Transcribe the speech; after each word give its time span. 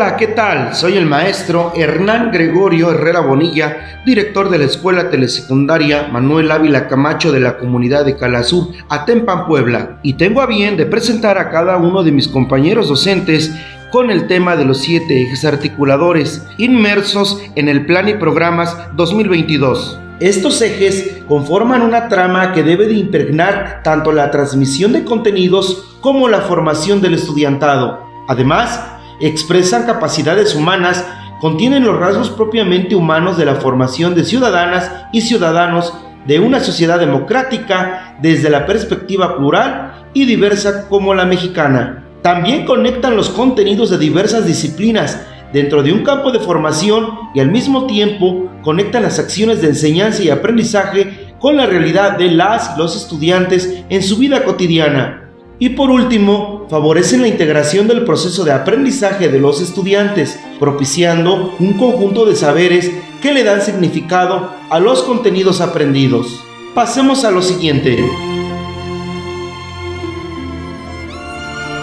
Hola, 0.00 0.16
¿qué 0.16 0.28
tal? 0.28 0.76
Soy 0.76 0.96
el 0.96 1.06
maestro 1.06 1.72
Hernán 1.74 2.30
Gregorio 2.30 2.92
Herrera 2.92 3.18
Bonilla, 3.18 4.00
director 4.06 4.48
de 4.48 4.58
la 4.58 4.66
Escuela 4.66 5.10
Telesecundaria 5.10 6.06
Manuel 6.06 6.52
Ávila 6.52 6.86
Camacho 6.86 7.32
de 7.32 7.40
la 7.40 7.58
comunidad 7.58 8.04
de 8.04 8.16
Calazur, 8.16 8.68
Atempan, 8.88 9.48
Puebla, 9.48 9.98
y 10.04 10.12
tengo 10.12 10.40
a 10.40 10.46
bien 10.46 10.76
de 10.76 10.86
presentar 10.86 11.36
a 11.36 11.50
cada 11.50 11.78
uno 11.78 12.04
de 12.04 12.12
mis 12.12 12.28
compañeros 12.28 12.88
docentes 12.88 13.52
con 13.90 14.12
el 14.12 14.28
tema 14.28 14.54
de 14.54 14.66
los 14.66 14.78
siete 14.78 15.20
ejes 15.20 15.44
articuladores 15.44 16.46
inmersos 16.58 17.42
en 17.56 17.68
el 17.68 17.84
Plan 17.84 18.08
y 18.08 18.14
Programas 18.14 18.76
2022. 18.94 19.98
Estos 20.20 20.62
ejes 20.62 21.22
conforman 21.26 21.82
una 21.82 22.06
trama 22.06 22.52
que 22.52 22.62
debe 22.62 22.86
de 22.86 22.94
impregnar 22.94 23.80
tanto 23.82 24.12
la 24.12 24.30
transmisión 24.30 24.92
de 24.92 25.02
contenidos 25.02 25.96
como 26.00 26.28
la 26.28 26.42
formación 26.42 27.00
del 27.00 27.14
estudiantado. 27.14 28.06
Además, 28.28 28.80
expresan 29.20 29.86
capacidades 29.86 30.54
humanas, 30.54 31.04
contienen 31.40 31.84
los 31.84 31.98
rasgos 31.98 32.30
propiamente 32.30 32.94
humanos 32.94 33.36
de 33.36 33.44
la 33.44 33.56
formación 33.56 34.14
de 34.14 34.24
ciudadanas 34.24 34.90
y 35.12 35.20
ciudadanos 35.20 35.94
de 36.26 36.40
una 36.40 36.60
sociedad 36.60 36.98
democrática 36.98 38.16
desde 38.20 38.50
la 38.50 38.66
perspectiva 38.66 39.36
plural 39.36 40.06
y 40.12 40.24
diversa 40.24 40.88
como 40.88 41.14
la 41.14 41.24
mexicana. 41.24 42.04
También 42.22 42.66
conectan 42.66 43.16
los 43.16 43.30
contenidos 43.30 43.90
de 43.90 43.98
diversas 43.98 44.46
disciplinas 44.46 45.20
dentro 45.52 45.82
de 45.82 45.92
un 45.92 46.02
campo 46.02 46.30
de 46.30 46.40
formación 46.40 47.08
y 47.34 47.40
al 47.40 47.50
mismo 47.50 47.86
tiempo 47.86 48.50
conectan 48.62 49.04
las 49.04 49.18
acciones 49.18 49.62
de 49.62 49.68
enseñanza 49.68 50.22
y 50.22 50.30
aprendizaje 50.30 51.34
con 51.38 51.56
la 51.56 51.66
realidad 51.66 52.18
de 52.18 52.30
las 52.30 52.72
y 52.74 52.78
los 52.78 52.96
estudiantes 52.96 53.84
en 53.88 54.02
su 54.02 54.18
vida 54.18 54.44
cotidiana. 54.44 55.27
Y 55.60 55.70
por 55.70 55.90
último, 55.90 56.66
favorecen 56.70 57.22
la 57.22 57.28
integración 57.28 57.88
del 57.88 58.04
proceso 58.04 58.44
de 58.44 58.52
aprendizaje 58.52 59.28
de 59.28 59.40
los 59.40 59.60
estudiantes, 59.60 60.38
propiciando 60.60 61.56
un 61.58 61.72
conjunto 61.72 62.26
de 62.26 62.36
saberes 62.36 62.92
que 63.20 63.32
le 63.32 63.42
dan 63.42 63.60
significado 63.60 64.52
a 64.70 64.78
los 64.78 65.02
contenidos 65.02 65.60
aprendidos. 65.60 66.44
Pasemos 66.74 67.24
a 67.24 67.32
lo 67.32 67.42
siguiente. 67.42 67.98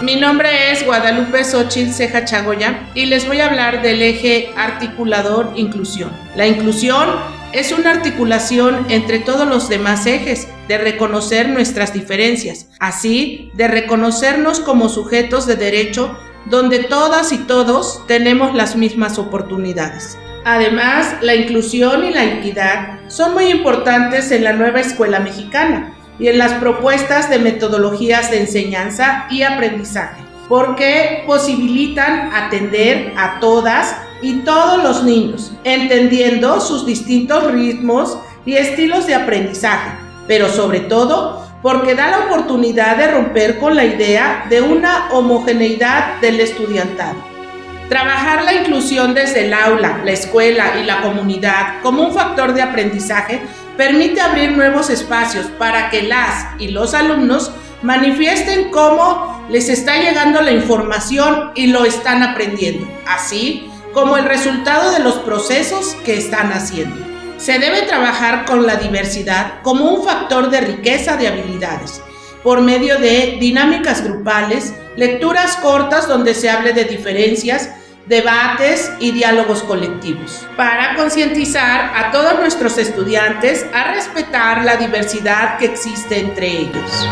Mi 0.02 0.16
nombre 0.16 0.72
es 0.72 0.86
Guadalupe 0.86 1.44
Xochitl 1.44 1.92
Ceja 1.92 2.24
Chagoya 2.24 2.88
y 2.94 3.06
les 3.06 3.26
voy 3.26 3.40
a 3.40 3.46
hablar 3.46 3.82
del 3.82 4.00
eje 4.00 4.54
articulador 4.56 5.52
inclusión. 5.56 6.10
La 6.34 6.46
inclusión 6.46 7.08
es 7.56 7.72
una 7.72 7.90
articulación 7.90 8.84
entre 8.90 9.18
todos 9.18 9.48
los 9.48 9.70
demás 9.70 10.04
ejes, 10.04 10.46
de 10.68 10.76
reconocer 10.76 11.48
nuestras 11.48 11.94
diferencias, 11.94 12.68
así 12.80 13.50
de 13.54 13.66
reconocernos 13.66 14.60
como 14.60 14.90
sujetos 14.90 15.46
de 15.46 15.56
derecho 15.56 16.18
donde 16.44 16.80
todas 16.80 17.32
y 17.32 17.38
todos 17.38 18.06
tenemos 18.06 18.54
las 18.54 18.76
mismas 18.76 19.18
oportunidades. 19.18 20.18
Además, 20.44 21.16
la 21.22 21.34
inclusión 21.34 22.04
y 22.04 22.12
la 22.12 22.24
equidad 22.24 23.00
son 23.08 23.32
muy 23.32 23.46
importantes 23.46 24.30
en 24.32 24.44
la 24.44 24.52
nueva 24.52 24.80
escuela 24.80 25.18
mexicana 25.18 25.94
y 26.18 26.28
en 26.28 26.36
las 26.36 26.52
propuestas 26.54 27.30
de 27.30 27.38
metodologías 27.38 28.30
de 28.30 28.40
enseñanza 28.40 29.26
y 29.30 29.42
aprendizaje, 29.42 30.22
porque 30.46 31.24
posibilitan 31.26 32.34
atender 32.34 33.14
a 33.16 33.40
todas 33.40 33.96
y 34.22 34.40
todos 34.40 34.82
los 34.82 35.04
niños, 35.04 35.52
entendiendo 35.64 36.60
sus 36.60 36.86
distintos 36.86 37.50
ritmos 37.52 38.18
y 38.44 38.54
estilos 38.54 39.06
de 39.06 39.14
aprendizaje, 39.14 39.90
pero 40.26 40.48
sobre 40.48 40.80
todo 40.80 41.46
porque 41.62 41.94
da 41.94 42.08
la 42.08 42.18
oportunidad 42.20 42.96
de 42.96 43.08
romper 43.08 43.58
con 43.58 43.74
la 43.74 43.84
idea 43.84 44.46
de 44.48 44.60
una 44.60 45.08
homogeneidad 45.10 46.20
del 46.20 46.40
estudiantado. 46.40 47.16
Trabajar 47.88 48.44
la 48.44 48.54
inclusión 48.54 49.14
desde 49.14 49.46
el 49.46 49.54
aula, 49.54 50.00
la 50.04 50.12
escuela 50.12 50.78
y 50.80 50.84
la 50.84 51.02
comunidad 51.02 51.80
como 51.82 52.02
un 52.02 52.14
factor 52.14 52.52
de 52.52 52.62
aprendizaje 52.62 53.42
permite 53.76 54.20
abrir 54.20 54.52
nuevos 54.52 54.90
espacios 54.90 55.46
para 55.58 55.90
que 55.90 56.02
las 56.02 56.46
y 56.58 56.68
los 56.68 56.94
alumnos 56.94 57.52
manifiesten 57.82 58.70
cómo 58.70 59.44
les 59.50 59.68
está 59.68 59.98
llegando 59.98 60.42
la 60.42 60.50
información 60.50 61.52
y 61.54 61.68
lo 61.68 61.84
están 61.84 62.22
aprendiendo, 62.22 62.88
así 63.06 63.70
como 63.96 64.18
el 64.18 64.26
resultado 64.26 64.90
de 64.90 64.98
los 64.98 65.14
procesos 65.14 65.96
que 66.04 66.18
están 66.18 66.52
haciendo. 66.52 67.02
Se 67.38 67.58
debe 67.58 67.80
trabajar 67.80 68.44
con 68.44 68.66
la 68.66 68.76
diversidad 68.76 69.62
como 69.62 69.86
un 69.86 70.04
factor 70.04 70.50
de 70.50 70.60
riqueza 70.60 71.16
de 71.16 71.28
habilidades, 71.28 72.02
por 72.42 72.60
medio 72.60 72.98
de 72.98 73.38
dinámicas 73.40 74.04
grupales, 74.04 74.74
lecturas 74.96 75.56
cortas 75.56 76.06
donde 76.08 76.34
se 76.34 76.50
hable 76.50 76.74
de 76.74 76.84
diferencias, 76.84 77.70
debates 78.04 78.92
y 79.00 79.12
diálogos 79.12 79.62
colectivos, 79.62 80.46
para 80.58 80.94
concientizar 80.94 81.90
a 81.96 82.10
todos 82.10 82.38
nuestros 82.38 82.76
estudiantes 82.76 83.64
a 83.72 83.94
respetar 83.94 84.62
la 84.62 84.76
diversidad 84.76 85.56
que 85.56 85.64
existe 85.64 86.18
entre 86.18 86.48
ellos. 86.48 87.08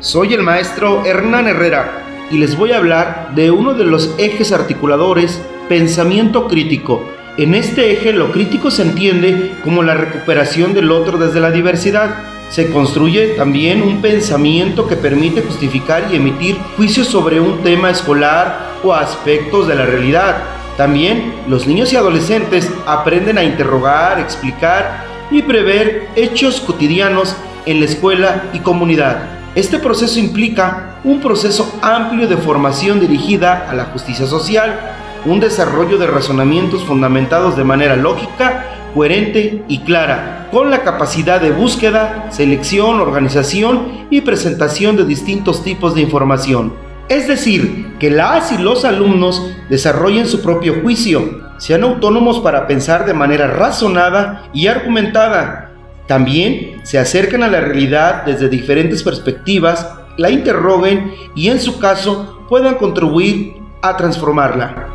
Soy 0.00 0.32
el 0.32 0.42
maestro 0.42 1.04
Hernán 1.04 1.46
Herrera 1.48 2.05
y 2.30 2.38
les 2.38 2.56
voy 2.56 2.72
a 2.72 2.78
hablar 2.78 3.32
de 3.34 3.50
uno 3.50 3.74
de 3.74 3.84
los 3.84 4.14
ejes 4.18 4.52
articuladores, 4.52 5.40
pensamiento 5.68 6.48
crítico. 6.48 7.08
En 7.36 7.54
este 7.54 7.92
eje 7.92 8.12
lo 8.12 8.32
crítico 8.32 8.70
se 8.70 8.82
entiende 8.82 9.52
como 9.62 9.82
la 9.82 9.94
recuperación 9.94 10.74
del 10.74 10.90
otro 10.90 11.18
desde 11.18 11.40
la 11.40 11.50
diversidad 11.50 12.36
se 12.48 12.70
construye 12.70 13.34
también 13.34 13.82
un 13.82 14.00
pensamiento 14.00 14.86
que 14.86 14.96
permite 14.96 15.42
justificar 15.42 16.08
y 16.10 16.16
emitir 16.16 16.56
juicios 16.76 17.08
sobre 17.08 17.40
un 17.40 17.62
tema 17.62 17.90
escolar 17.90 18.74
o 18.84 18.94
aspectos 18.94 19.66
de 19.66 19.74
la 19.74 19.84
realidad. 19.84 20.44
También 20.76 21.34
los 21.48 21.66
niños 21.66 21.92
y 21.92 21.96
adolescentes 21.96 22.70
aprenden 22.86 23.38
a 23.38 23.44
interrogar, 23.44 24.20
explicar 24.20 25.04
y 25.30 25.42
prever 25.42 26.08
hechos 26.14 26.60
cotidianos 26.60 27.34
en 27.64 27.80
la 27.80 27.86
escuela 27.86 28.44
y 28.52 28.60
comunidad. 28.60 29.36
Este 29.56 29.78
proceso 29.78 30.20
implica 30.20 30.96
un 31.02 31.22
proceso 31.22 31.78
amplio 31.80 32.28
de 32.28 32.36
formación 32.36 33.00
dirigida 33.00 33.66
a 33.70 33.74
la 33.74 33.86
justicia 33.86 34.26
social, 34.26 34.78
un 35.24 35.40
desarrollo 35.40 35.96
de 35.96 36.06
razonamientos 36.06 36.84
fundamentados 36.84 37.56
de 37.56 37.64
manera 37.64 37.96
lógica 37.96 38.66
coherente 38.94 39.64
y 39.66 39.78
clara, 39.78 40.48
con 40.52 40.70
la 40.70 40.82
capacidad 40.82 41.40
de 41.40 41.52
búsqueda, 41.52 42.26
selección, 42.30 43.00
organización 43.00 44.06
y 44.10 44.20
presentación 44.20 44.94
de 44.94 45.06
distintos 45.06 45.64
tipos 45.64 45.94
de 45.94 46.02
información. 46.02 46.74
Es 47.08 47.26
decir, 47.26 47.94
que 47.98 48.10
las 48.10 48.52
y 48.52 48.58
los 48.58 48.84
alumnos 48.84 49.54
desarrollen 49.70 50.28
su 50.28 50.42
propio 50.42 50.82
juicio, 50.82 51.46
sean 51.56 51.82
autónomos 51.82 52.40
para 52.40 52.66
pensar 52.66 53.06
de 53.06 53.14
manera 53.14 53.46
razonada 53.46 54.50
y 54.52 54.66
argumentada. 54.66 55.65
También 56.06 56.80
se 56.84 56.98
acercan 56.98 57.42
a 57.42 57.48
la 57.48 57.60
realidad 57.60 58.24
desde 58.24 58.48
diferentes 58.48 59.02
perspectivas, 59.02 59.92
la 60.16 60.30
interroguen 60.30 61.12
y 61.34 61.48
en 61.48 61.60
su 61.60 61.80
caso 61.80 62.44
puedan 62.48 62.76
contribuir 62.76 63.56
a 63.82 63.96
transformarla. 63.96 64.88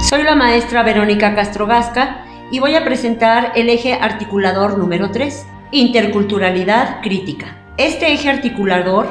Soy 0.00 0.22
la 0.22 0.34
maestra 0.34 0.82
Verónica 0.82 1.34
Castrogasca 1.34 2.24
y 2.50 2.58
voy 2.58 2.74
a 2.74 2.84
presentar 2.84 3.52
el 3.54 3.70
eje 3.70 3.94
articulador 3.94 4.76
número 4.76 5.10
3, 5.10 5.46
interculturalidad 5.70 7.00
crítica. 7.00 7.56
Este 7.78 8.12
eje 8.12 8.28
articulador 8.28 9.06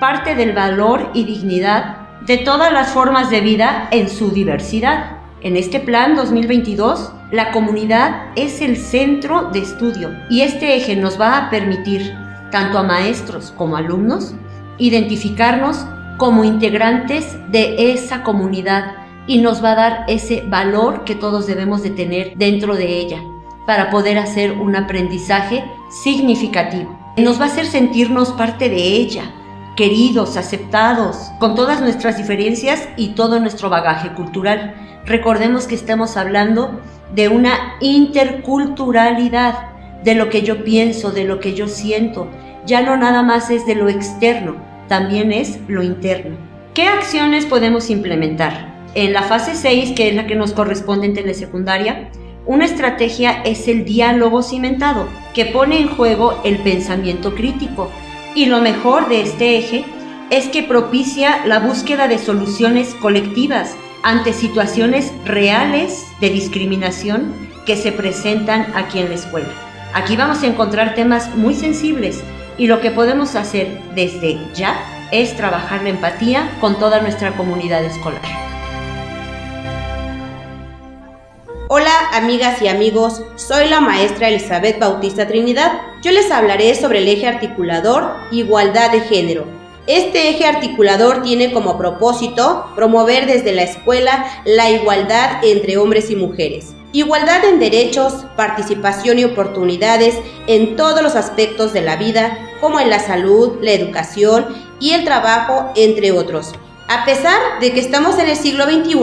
parte 0.00 0.34
del 0.34 0.52
valor 0.52 1.10
y 1.12 1.24
dignidad 1.24 2.22
de 2.22 2.38
todas 2.38 2.72
las 2.72 2.88
formas 2.88 3.28
de 3.28 3.40
vida 3.42 3.88
en 3.90 4.08
su 4.08 4.30
diversidad. 4.30 5.18
En 5.42 5.56
este 5.56 5.80
plan 5.80 6.16
2022, 6.16 7.12
la 7.30 7.50
comunidad 7.50 8.26
es 8.36 8.60
el 8.60 8.76
centro 8.76 9.50
de 9.50 9.60
estudio 9.60 10.10
y 10.30 10.42
este 10.42 10.76
eje 10.76 10.94
nos 10.94 11.20
va 11.20 11.36
a 11.36 11.50
permitir, 11.50 12.14
tanto 12.50 12.78
a 12.78 12.84
maestros 12.84 13.52
como 13.56 13.76
alumnos, 13.76 14.34
identificarnos 14.78 15.84
como 16.18 16.44
integrantes 16.44 17.36
de 17.50 17.92
esa 17.92 18.22
comunidad 18.22 18.92
y 19.26 19.38
nos 19.38 19.62
va 19.62 19.72
a 19.72 19.76
dar 19.76 20.04
ese 20.08 20.44
valor 20.46 21.04
que 21.04 21.16
todos 21.16 21.46
debemos 21.46 21.82
de 21.82 21.90
tener 21.90 22.34
dentro 22.36 22.76
de 22.76 23.00
ella 23.00 23.20
para 23.66 23.90
poder 23.90 24.18
hacer 24.18 24.52
un 24.52 24.76
aprendizaje 24.76 25.64
significativo. 26.04 26.96
Nos 27.16 27.40
va 27.40 27.44
a 27.44 27.48
hacer 27.48 27.66
sentirnos 27.66 28.30
parte 28.32 28.68
de 28.68 28.76
ella, 28.76 29.24
queridos, 29.76 30.36
aceptados, 30.36 31.30
con 31.38 31.54
todas 31.54 31.80
nuestras 31.80 32.16
diferencias 32.16 32.88
y 32.96 33.08
todo 33.08 33.38
nuestro 33.38 33.68
bagaje 33.68 34.12
cultural. 34.14 34.74
Recordemos 35.04 35.66
que 35.66 35.74
estamos 35.74 36.16
hablando 36.16 36.80
de 37.14 37.28
una 37.28 37.74
interculturalidad, 37.80 39.54
de 40.02 40.14
lo 40.14 40.30
que 40.30 40.42
yo 40.42 40.64
pienso, 40.64 41.10
de 41.10 41.24
lo 41.24 41.40
que 41.40 41.54
yo 41.54 41.68
siento. 41.68 42.28
Ya 42.64 42.80
no 42.80 42.96
nada 42.96 43.22
más 43.22 43.50
es 43.50 43.66
de 43.66 43.74
lo 43.74 43.88
externo, 43.88 44.56
también 44.88 45.30
es 45.30 45.58
lo 45.68 45.82
interno. 45.82 46.36
¿Qué 46.74 46.86
acciones 46.88 47.44
podemos 47.46 47.90
implementar? 47.90 48.74
En 48.94 49.12
la 49.12 49.22
fase 49.22 49.54
6, 49.54 49.92
que 49.92 50.08
es 50.08 50.14
la 50.14 50.26
que 50.26 50.36
nos 50.36 50.52
corresponde 50.52 51.06
en 51.06 51.14
telesecundaria, 51.14 52.10
una 52.46 52.64
estrategia 52.64 53.42
es 53.42 53.68
el 53.68 53.84
diálogo 53.84 54.42
cimentado, 54.42 55.06
que 55.34 55.46
pone 55.46 55.80
en 55.80 55.88
juego 55.88 56.40
el 56.44 56.58
pensamiento 56.58 57.34
crítico, 57.34 57.90
Y 58.36 58.44
lo 58.44 58.60
mejor 58.60 59.08
de 59.08 59.22
este 59.22 59.56
eje 59.56 59.86
es 60.28 60.48
que 60.48 60.62
propicia 60.62 61.46
la 61.46 61.58
búsqueda 61.58 62.06
de 62.06 62.18
soluciones 62.18 62.94
colectivas 62.96 63.74
ante 64.02 64.34
situaciones 64.34 65.10
reales 65.24 66.04
de 66.20 66.28
discriminación 66.28 67.32
que 67.64 67.76
se 67.76 67.92
presentan 67.92 68.66
aquí 68.76 68.98
en 68.98 69.08
la 69.08 69.14
escuela. 69.14 69.48
Aquí 69.94 70.16
vamos 70.16 70.42
a 70.42 70.48
encontrar 70.48 70.94
temas 70.94 71.34
muy 71.34 71.54
sensibles 71.54 72.22
y 72.58 72.66
lo 72.66 72.82
que 72.82 72.90
podemos 72.90 73.36
hacer 73.36 73.80
desde 73.94 74.38
ya 74.54 74.78
es 75.12 75.34
trabajar 75.34 75.82
la 75.82 75.88
empatía 75.88 76.50
con 76.60 76.78
toda 76.78 77.00
nuestra 77.00 77.34
comunidad 77.38 77.82
escolar. 77.86 78.20
Hola 81.68 81.90
amigas 82.12 82.62
y 82.62 82.68
amigos, 82.68 83.22
soy 83.34 83.68
la 83.68 83.80
maestra 83.80 84.28
Elizabeth 84.28 84.78
Bautista 84.78 85.26
Trinidad. 85.26 85.72
Yo 86.00 86.12
les 86.12 86.30
hablaré 86.30 86.76
sobre 86.76 87.00
el 87.00 87.08
eje 87.08 87.26
articulador 87.26 88.08
Igualdad 88.30 88.92
de 88.92 89.00
Género. 89.00 89.46
Este 89.88 90.28
eje 90.28 90.46
articulador 90.46 91.22
tiene 91.22 91.52
como 91.52 91.76
propósito 91.76 92.66
promover 92.76 93.26
desde 93.26 93.50
la 93.50 93.64
escuela 93.64 94.24
la 94.44 94.70
igualdad 94.70 95.44
entre 95.44 95.76
hombres 95.76 96.08
y 96.08 96.14
mujeres. 96.14 96.72
Igualdad 96.92 97.44
en 97.44 97.58
derechos, 97.58 98.26
participación 98.36 99.18
y 99.18 99.24
oportunidades 99.24 100.14
en 100.46 100.76
todos 100.76 101.02
los 101.02 101.16
aspectos 101.16 101.72
de 101.72 101.82
la 101.82 101.96
vida, 101.96 102.38
como 102.60 102.78
en 102.78 102.90
la 102.90 103.00
salud, 103.00 103.58
la 103.60 103.72
educación 103.72 104.46
y 104.78 104.92
el 104.92 105.04
trabajo, 105.04 105.72
entre 105.74 106.12
otros. 106.12 106.52
A 106.86 107.04
pesar 107.04 107.58
de 107.60 107.72
que 107.72 107.80
estamos 107.80 108.20
en 108.20 108.28
el 108.28 108.36
siglo 108.36 108.66
XXI, 108.66 108.98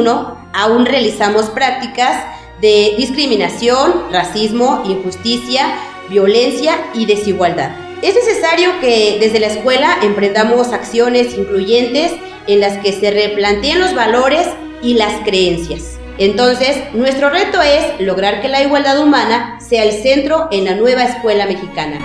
aún 0.54 0.86
realizamos 0.86 1.48
prácticas 1.48 2.24
de 2.64 2.94
discriminación, 2.96 4.06
racismo, 4.10 4.84
injusticia, 4.86 5.76
violencia 6.10 6.78
y 6.94 7.06
desigualdad. 7.06 7.76
Es 8.02 8.16
necesario 8.16 8.70
que 8.80 9.18
desde 9.20 9.42
la 9.42 9.48
escuela 9.48 9.98
emprendamos 10.02 10.72
acciones 10.72 11.38
incluyentes 11.38 12.14
en 12.48 12.62
las 12.62 12.78
que 12.78 12.94
se 12.94 13.12
replanteen 13.12 13.82
los 13.82 13.94
valores 13.94 14.48
y 14.82 14.94
las 14.94 15.12
creencias. 15.26 16.00
Entonces, 16.18 16.78
nuestro 16.94 17.30
reto 17.30 17.62
es 17.62 18.00
lograr 18.00 18.42
que 18.42 18.48
la 18.48 18.64
igualdad 18.64 18.98
humana 18.98 19.60
sea 19.60 19.84
el 19.84 19.92
centro 19.92 20.48
en 20.50 20.64
la 20.64 20.76
nueva 20.76 21.04
escuela 21.04 21.46
mexicana. 21.46 22.00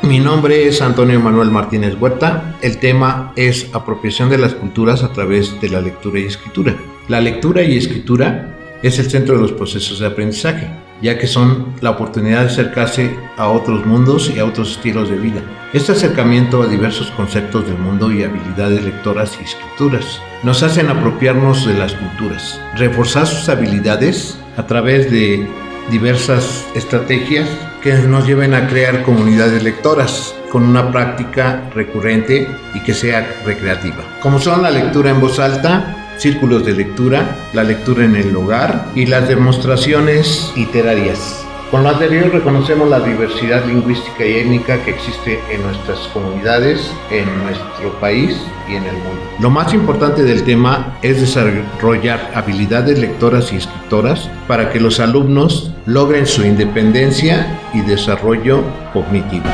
Mi 0.00 0.20
nombre 0.20 0.68
es 0.68 0.80
Antonio 0.80 1.20
Manuel 1.20 1.50
Martínez 1.50 1.96
Huerta. 2.00 2.56
El 2.62 2.78
tema 2.78 3.34
es 3.36 3.68
apropiación 3.74 4.30
de 4.30 4.38
las 4.38 4.54
culturas 4.54 5.02
a 5.02 5.12
través 5.12 5.60
de 5.60 5.68
la 5.68 5.82
lectura 5.82 6.18
y 6.18 6.24
escritura. 6.24 6.74
La 7.08 7.20
lectura 7.20 7.62
y 7.62 7.76
escritura 7.76 8.48
es 8.82 8.98
el 8.98 9.08
centro 9.08 9.36
de 9.36 9.42
los 9.42 9.52
procesos 9.52 10.00
de 10.00 10.08
aprendizaje, 10.08 10.68
ya 11.00 11.16
que 11.16 11.28
son 11.28 11.74
la 11.80 11.90
oportunidad 11.90 12.40
de 12.40 12.46
acercarse 12.46 13.16
a 13.36 13.48
otros 13.48 13.86
mundos 13.86 14.32
y 14.34 14.40
a 14.40 14.44
otros 14.44 14.72
estilos 14.72 15.08
de 15.08 15.16
vida. 15.16 15.40
Este 15.72 15.92
acercamiento 15.92 16.64
a 16.64 16.66
diversos 16.66 17.12
conceptos 17.12 17.64
del 17.64 17.78
mundo 17.78 18.10
y 18.10 18.24
habilidades 18.24 18.82
lectoras 18.82 19.38
y 19.40 19.44
escrituras 19.44 20.20
nos 20.42 20.64
hacen 20.64 20.88
apropiarnos 20.88 21.64
de 21.64 21.74
las 21.74 21.94
culturas, 21.94 22.60
reforzar 22.76 23.28
sus 23.28 23.48
habilidades 23.48 24.36
a 24.56 24.66
través 24.66 25.08
de 25.08 25.46
diversas 25.92 26.66
estrategias 26.74 27.48
que 27.84 27.92
nos 27.92 28.26
lleven 28.26 28.52
a 28.52 28.66
crear 28.66 29.04
comunidades 29.04 29.62
lectoras 29.62 30.34
con 30.50 30.64
una 30.64 30.90
práctica 30.90 31.70
recurrente 31.72 32.48
y 32.74 32.80
que 32.80 32.94
sea 32.94 33.42
recreativa, 33.44 34.02
como 34.20 34.40
son 34.40 34.62
la 34.62 34.72
lectura 34.72 35.10
en 35.10 35.20
voz 35.20 35.38
alta, 35.38 36.02
círculos 36.18 36.64
de 36.64 36.72
lectura, 36.72 37.48
la 37.52 37.62
lectura 37.62 38.04
en 38.04 38.16
el 38.16 38.34
hogar 38.36 38.86
y 38.94 39.06
las 39.06 39.28
demostraciones 39.28 40.52
literarias. 40.56 41.46
Con 41.70 41.82
lo 41.82 41.88
anterior 41.88 42.32
reconocemos 42.32 42.88
la 42.88 43.00
diversidad 43.00 43.64
lingüística 43.66 44.24
y 44.24 44.36
étnica 44.36 44.84
que 44.84 44.92
existe 44.92 45.40
en 45.50 45.62
nuestras 45.64 45.98
comunidades, 46.14 46.92
en 47.10 47.26
nuestro 47.42 47.92
país 47.98 48.40
y 48.68 48.76
en 48.76 48.84
el 48.84 48.92
mundo. 48.92 49.20
Lo 49.40 49.50
más 49.50 49.74
importante 49.74 50.22
del 50.22 50.44
tema 50.44 50.96
es 51.02 51.20
desarrollar 51.20 52.30
habilidades 52.34 53.00
lectoras 53.00 53.52
y 53.52 53.56
escritoras 53.56 54.30
para 54.46 54.70
que 54.70 54.78
los 54.78 55.00
alumnos 55.00 55.72
logren 55.86 56.26
su 56.26 56.46
independencia 56.46 57.58
y 57.74 57.80
desarrollo 57.80 58.62
cognitivo. 58.92 59.44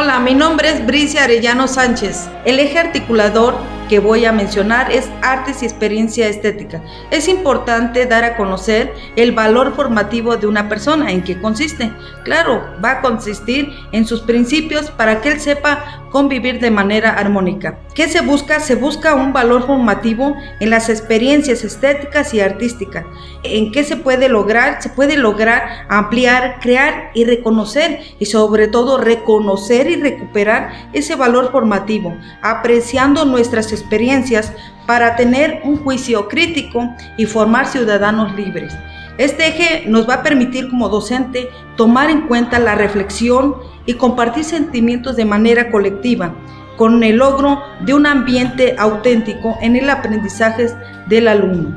Hola, 0.00 0.20
mi 0.20 0.32
nombre 0.32 0.70
es 0.70 0.86
Bricia 0.86 1.24
Arellano 1.24 1.66
Sánchez. 1.66 2.30
El 2.44 2.60
eje 2.60 2.78
articulador 2.78 3.56
que 3.88 3.98
voy 3.98 4.26
a 4.26 4.32
mencionar 4.32 4.92
es 4.92 5.10
artes 5.22 5.60
y 5.60 5.66
experiencia 5.66 6.28
estética. 6.28 6.80
Es 7.10 7.26
importante 7.26 8.06
dar 8.06 8.22
a 8.22 8.36
conocer 8.36 8.94
el 9.16 9.32
valor 9.32 9.74
formativo 9.74 10.36
de 10.36 10.46
una 10.46 10.68
persona, 10.68 11.10
en 11.10 11.24
qué 11.24 11.40
consiste. 11.40 11.90
Claro, 12.22 12.62
va 12.82 12.92
a 12.92 13.00
consistir 13.00 13.72
en 13.90 14.06
sus 14.06 14.20
principios 14.20 14.88
para 14.92 15.20
que 15.20 15.32
él 15.32 15.40
sepa 15.40 16.04
convivir 16.10 16.60
de 16.60 16.70
manera 16.70 17.10
armónica. 17.10 17.78
¿Qué 17.94 18.08
se 18.08 18.20
busca? 18.20 18.60
Se 18.60 18.74
busca 18.74 19.14
un 19.14 19.32
valor 19.32 19.66
formativo 19.66 20.36
en 20.60 20.70
las 20.70 20.88
experiencias 20.88 21.64
estéticas 21.64 22.34
y 22.34 22.40
artísticas. 22.40 23.04
¿En 23.42 23.72
qué 23.72 23.84
se 23.84 23.96
puede 23.96 24.28
lograr? 24.28 24.82
Se 24.82 24.88
puede 24.88 25.16
lograr 25.16 25.86
ampliar, 25.88 26.58
crear 26.60 27.10
y 27.14 27.24
reconocer 27.24 28.00
y 28.18 28.26
sobre 28.26 28.68
todo 28.68 28.98
reconocer 28.98 29.90
y 29.90 29.96
recuperar 29.96 30.88
ese 30.92 31.14
valor 31.14 31.50
formativo, 31.52 32.16
apreciando 32.42 33.24
nuestras 33.24 33.72
experiencias 33.72 34.52
para 34.86 35.16
tener 35.16 35.60
un 35.64 35.76
juicio 35.76 36.28
crítico 36.28 36.88
y 37.16 37.26
formar 37.26 37.66
ciudadanos 37.66 38.34
libres. 38.34 38.74
Este 39.18 39.48
eje 39.48 39.84
nos 39.88 40.08
va 40.08 40.14
a 40.14 40.22
permitir 40.22 40.70
como 40.70 40.88
docente 40.88 41.48
tomar 41.76 42.08
en 42.08 42.28
cuenta 42.28 42.60
la 42.60 42.76
reflexión 42.76 43.56
y 43.88 43.94
compartir 43.94 44.44
sentimientos 44.44 45.16
de 45.16 45.24
manera 45.24 45.70
colectiva, 45.70 46.34
con 46.76 47.02
el 47.02 47.16
logro 47.16 47.62
de 47.80 47.94
un 47.94 48.06
ambiente 48.06 48.76
auténtico 48.78 49.56
en 49.62 49.76
el 49.76 49.88
aprendizaje 49.88 50.68
del 51.06 51.26
alumno. 51.26 51.74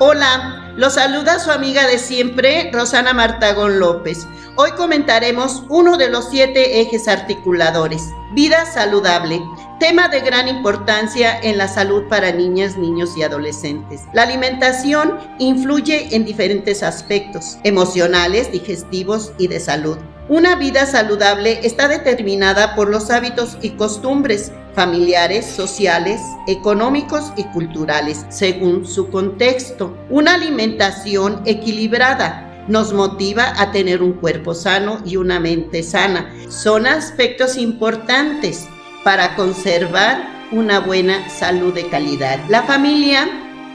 Hola, 0.00 0.74
los 0.76 0.92
saluda 0.92 1.38
su 1.38 1.50
amiga 1.50 1.86
de 1.86 1.98
siempre, 1.98 2.70
Rosana 2.74 3.14
Martagón 3.14 3.80
López. 3.80 4.28
Hoy 4.56 4.72
comentaremos 4.72 5.64
uno 5.70 5.96
de 5.96 6.10
los 6.10 6.28
siete 6.28 6.82
ejes 6.82 7.08
articuladores, 7.08 8.10
vida 8.34 8.66
saludable, 8.66 9.40
tema 9.82 10.06
de 10.06 10.20
gran 10.20 10.46
importancia 10.46 11.40
en 11.40 11.58
la 11.58 11.66
salud 11.66 12.04
para 12.08 12.30
niñas, 12.30 12.78
niños 12.78 13.16
y 13.16 13.24
adolescentes. 13.24 14.02
La 14.12 14.22
alimentación 14.22 15.18
influye 15.40 16.14
en 16.14 16.24
diferentes 16.24 16.84
aspectos, 16.84 17.58
emocionales, 17.64 18.52
digestivos 18.52 19.32
y 19.38 19.48
de 19.48 19.58
salud. 19.58 19.98
Una 20.28 20.54
vida 20.54 20.86
saludable 20.86 21.66
está 21.66 21.88
determinada 21.88 22.76
por 22.76 22.90
los 22.90 23.10
hábitos 23.10 23.58
y 23.60 23.70
costumbres 23.70 24.52
familiares, 24.72 25.46
sociales, 25.46 26.20
económicos 26.46 27.32
y 27.36 27.42
culturales, 27.46 28.24
según 28.28 28.86
su 28.86 29.10
contexto. 29.10 29.96
Una 30.10 30.34
alimentación 30.34 31.42
equilibrada 31.44 32.64
nos 32.68 32.92
motiva 32.92 33.52
a 33.60 33.72
tener 33.72 34.00
un 34.00 34.12
cuerpo 34.12 34.54
sano 34.54 35.02
y 35.04 35.16
una 35.16 35.40
mente 35.40 35.82
sana. 35.82 36.32
Son 36.48 36.86
aspectos 36.86 37.56
importantes 37.56 38.68
para 39.04 39.34
conservar 39.36 40.28
una 40.50 40.80
buena 40.80 41.28
salud 41.28 41.72
de 41.72 41.88
calidad. 41.88 42.38
La 42.48 42.62
familia 42.62 43.28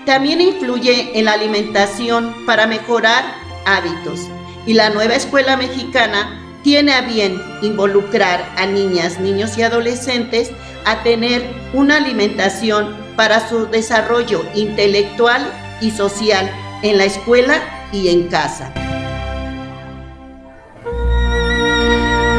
también 0.05 0.39
influye 0.39 1.17
en 1.17 1.25
la 1.25 1.34
alimentación 1.34 2.34
para 2.46 2.67
mejorar 2.67 3.24
hábitos 3.65 4.22
y 4.65 4.74
la 4.74 4.89
nueva 4.89 5.15
escuela 5.15 5.57
mexicana 5.57 6.43
tiene 6.63 6.93
a 6.93 7.01
bien 7.01 7.41
involucrar 7.62 8.53
a 8.57 8.65
niñas, 8.65 9.19
niños 9.19 9.57
y 9.57 9.63
adolescentes 9.63 10.51
a 10.86 11.03
tener 11.03 11.46
una 11.74 11.98
alimentación 11.98 12.96
para 13.15 13.48
su 13.48 13.67
desarrollo 13.67 14.46
intelectual 14.53 15.46
y 15.81 15.91
social 15.91 16.50
en 16.84 16.98
la 16.98 17.05
escuela 17.05 17.62
y 17.91 18.10
en 18.10 18.27
casa. 18.27 18.87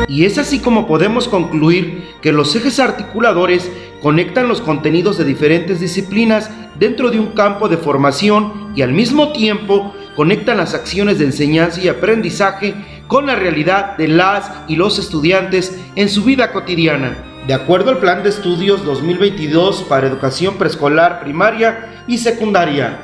Y 0.08 0.24
es 0.24 0.38
así 0.38 0.60
como 0.60 0.86
podemos 0.86 1.28
concluir 1.28 2.14
que 2.22 2.32
los 2.32 2.56
ejes 2.56 2.80
articuladores 2.80 3.70
conectan 4.02 4.48
los 4.48 4.62
contenidos 4.62 5.18
de 5.18 5.24
diferentes 5.24 5.80
disciplinas 5.80 6.50
dentro 6.78 7.10
de 7.10 7.20
un 7.20 7.28
campo 7.28 7.68
de 7.68 7.76
formación 7.76 8.72
y 8.74 8.82
al 8.82 8.92
mismo 8.92 9.32
tiempo 9.32 9.94
conectan 10.16 10.56
las 10.56 10.74
acciones 10.74 11.18
de 11.18 11.26
enseñanza 11.26 11.80
y 11.80 11.88
aprendizaje 11.88 12.74
con 13.06 13.26
la 13.26 13.36
realidad 13.36 13.96
de 13.98 14.08
las 14.08 14.50
y 14.66 14.76
los 14.76 14.98
estudiantes 14.98 15.78
en 15.94 16.08
su 16.08 16.24
vida 16.24 16.52
cotidiana. 16.52 17.16
De 17.46 17.54
acuerdo 17.54 17.90
al 17.90 17.98
Plan 17.98 18.22
de 18.22 18.30
Estudios 18.30 18.84
2022 18.84 19.84
para 19.84 20.06
Educación 20.06 20.56
Preescolar, 20.56 21.20
Primaria 21.20 22.04
y 22.06 22.18
Secundaria. 22.18 23.00